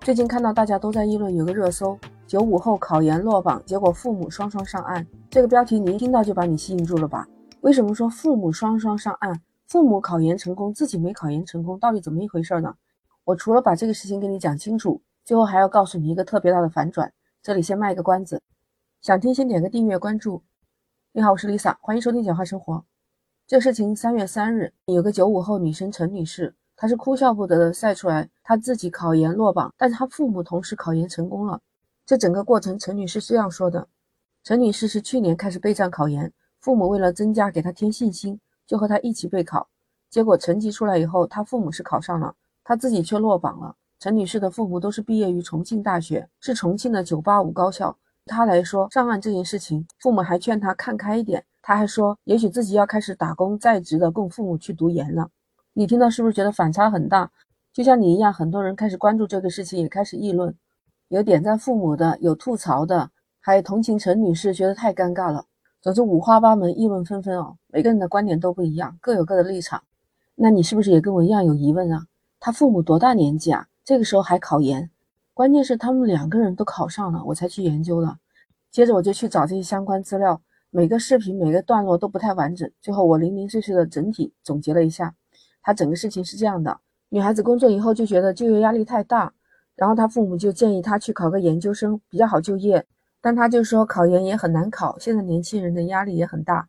[0.00, 5.06] 最近看到大家都在议论有个热搜，九五后考研落榜，结果父母双双上岸。
[5.28, 7.28] 这个标题你一听到就把你吸引住了吧？
[7.60, 9.38] 为什么说父母双双上岸？
[9.66, 12.74] 父母考研成功，自己没考研成功，到底怎么一回事呢？
[13.24, 17.12] 我除了把这个事情跟你讲清楚，最后还要告诉你一个特别大的反转。
[17.42, 18.40] 这里先卖个关子，
[19.02, 20.42] 想听先点个订阅关注。
[21.12, 22.82] 你好，我是 Lisa，欢迎收听简化生活。
[23.46, 26.54] 这事情三月三日，有个九五后女生陈女士。
[26.80, 31.60] 他是哭笑不得的晒出来，他自己考研落榜，但是他父母同时考研成功了。
[32.06, 33.86] 这整个过程，陈女士是这样说的：
[34.42, 39.68] 陈女士是去年开始备战考研，父母为了增加给她添信心，就和她一起备考。
[40.08, 42.34] 结果成绩出来以后，她父母是考上了，
[42.64, 43.76] 她自己却落榜了。
[43.98, 47.94] 陈女士的父母都是毕业于重庆大学，是重庆的985高校。
[48.24, 55.28] 她来说上岸这件事情，父母还劝她看开一点，她还说也许自己要开始打工在职的供父母去读研了。
[55.80, 57.30] 你听到是不是觉得反差很大？
[57.72, 60.54] 就像你一样，很多人开始关注这个事情，也开始议论，
[61.08, 65.46] 有点赞父母的，有吐槽的，还有同情陈女士，觉得太尴尬了。
[65.80, 67.56] 总之五花八门，议论纷纷哦。
[67.68, 69.82] 每个人的观点都不一样，各有各的立场。
[70.34, 72.04] 那你是不是也跟我一样有疑问啊？
[72.38, 73.66] 他父母多大年纪啊？
[73.82, 74.90] 这个时候还考研？
[75.32, 78.18] 关键是他们两个人都考上了，我才去研究的。
[78.70, 85.14] 接着我就去找这些相关资料，每个视频每个段落都不太完整，最后我零零碎碎的整体总结了一下。
[85.62, 89.32] 他整个事情是这样的：女孩子工作以后就觉得就业压力太大，
[89.76, 92.86] 然后她父母就建议她去考个研究生比较好就业，
[93.20, 96.68] 但她就说考研也很难考，现在年轻人的压力也很大。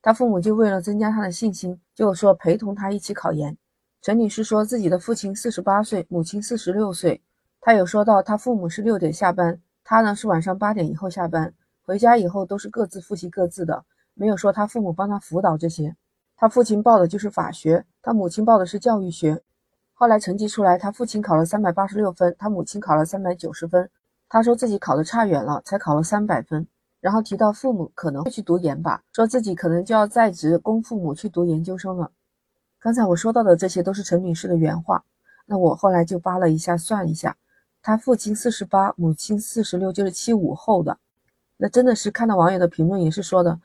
[0.00, 3.56] 她父母就为了增加她的信心，就说陪同她一起考研。
[4.00, 7.22] 陈女士说自己的父亲四十八岁，母亲四十六岁。
[7.60, 13.84] 她有说到她父母是六点下班，她呢是晚上八点以后下班，回家以后都是各自复习各自的，
[14.14, 15.94] 没有说她父母帮她辅导这些。
[16.34, 19.40] 他父亲报的就是法学，他母亲报的是教育学。
[19.94, 23.88] 后来成绩出来，他父亲考了三百八十六分，他母亲考了三百九十分。
[24.28, 26.66] 他说自己考的差远了，才考了三百分。
[27.00, 32.10] 然后提到父母可能会去读研吧，说自己可能就要在职供父母去读研究生了。
[32.80, 35.04] 刚才我说到的这些都是陈女士的原话。
[35.46, 37.36] 那我后来就扒了一下，算一下，
[37.82, 40.98] 他父亲四十八，母亲四十六，就是七五后的。
[41.56, 43.60] 那真的是看到网友的评论也是说的，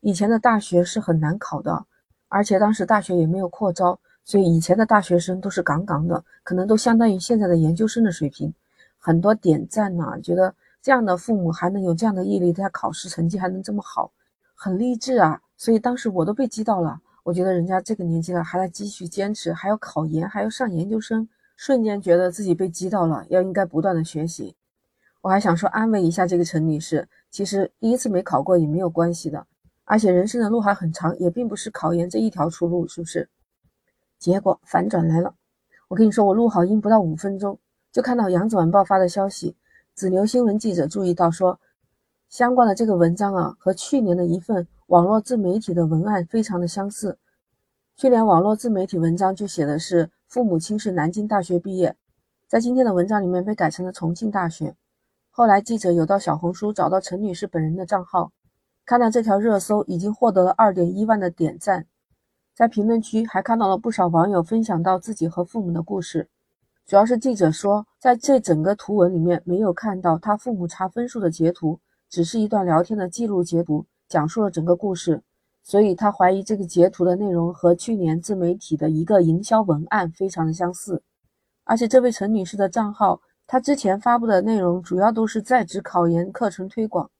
[0.00, 1.86] 以前的大学是很难考的。
[2.36, 8.52] 而且当时大学也没有扩招，所以以前的大学生都是杠杠的，可能都相当于现在的研究生的水平。
[8.98, 14.12] 很多点赞呐，觉得这样的父母还能有这样的毅力，他考试成绩还能这么好，
[14.54, 15.40] 很励志啊！
[15.56, 17.00] 所以当时我都被激到了。
[17.22, 21.26] 我觉得人家这个年纪了还在继续坚持，还要考研，还要上研究生，
[21.56, 24.54] 瞬间觉得自己被激到了，要应该不断的学习。
[25.22, 29.46] 我还想说安慰一下这个陈女士，其实第一次没考过也没有关系的。
[29.88, 33.28] 而且人生的路还很长，也并不是考研这一条出路，是不是？
[34.18, 35.34] 结果反转来了。
[35.86, 37.56] 我跟你说，我录好音不到五分钟，
[37.92, 39.54] 就看到《扬子晚报》发的消息，
[39.94, 41.60] 子牛新闻记者注意到说，
[42.28, 47.16] 相关的这个文章啊，和去年的一份网络自媒体的文案非常的相似。
[47.94, 51.94] 去年网络自媒体文章就写的是父母亲是南京大学毕业，
[52.48, 54.74] 在今天的文章里面被改成了重庆大学。
[55.30, 58.32] 后来记者有到小红书找到陈女士本人的账号。
[58.86, 61.86] 看到这条热搜已经获得了二点一万的点赞，
[62.54, 66.28] 在评论区还看到了不少网友分享到自己和父母的故事。
[66.86, 75.20] 主要是记者说，在这整个图文里面没有看到他父母查分数的截图，只是一段聊天的记录截图，讲述了整个故事。
[75.64, 81.02] 所以他怀疑这个截图的内容和去年自媒体的一个营销文案非常的相似。
[81.64, 87.10] 而且这位陈女士的账号，她之前发布的内容主要都是在职考研课程推广。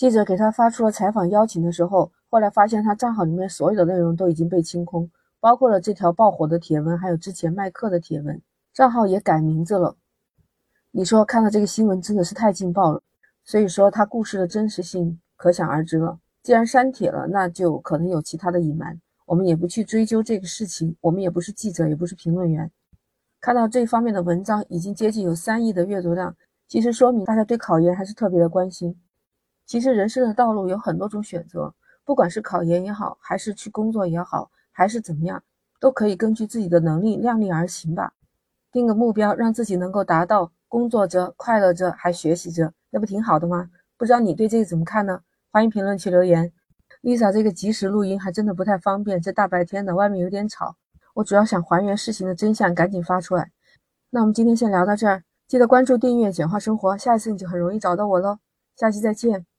[0.00, 8.40] 记者给他发出了采访邀请的时候，后来发现他账号里面所有的内容都已经被清空，包括了这条爆火的帖文，还有之前卖课的帖文，
[8.72, 9.94] 账号也改名字了。
[10.90, 13.02] 你说看到这个新闻真的是太劲爆了，
[13.44, 16.18] 所以说他故事的真实性可想而知了。
[16.42, 22.70] 既然删帖了，那就可能有其他的隐瞒，我们也不去追究这个事情，我们也不是记者，也不是评论员。
[23.38, 26.34] 看到这方面的文章已经接近有三亿的阅读量，
[26.66, 28.98] 其实说明大家对考研还是特别的关心。
[29.70, 31.72] 其实人生的道路有很多种选择，
[32.04, 35.40] 不管是考研也好，还是去工作也好，还是怎么样，
[35.78, 38.12] 都可以根据自己的能力量力而行吧。
[38.72, 43.70] 定个目标，让自己能够达到，工作着快乐着，还学习着，那不挺好的吗？
[43.96, 45.20] 不知道你对这个怎么看呢？
[45.52, 46.52] 欢迎评论区留言。
[47.02, 50.74] Lisa 这个及时录音还真的不太方便，这大白天的外面有点吵，
[51.14, 53.52] 我主要想还原事情的真相，赶紧发出来。
[54.10, 58.40] 那我们今天先聊到这儿，记得关注订阅简化生活，下一次你就很容易找到我喽。
[58.74, 59.49] 下期再见。